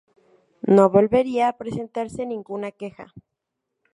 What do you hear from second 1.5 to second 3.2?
presentarse ninguna queja.